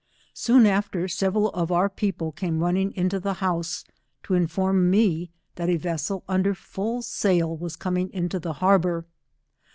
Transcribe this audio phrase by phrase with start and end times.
[0.33, 3.83] Soon after several of our people, came running into the house,
[4.23, 9.05] to inform me that a vessel under full sail was coming into the Tiarbour.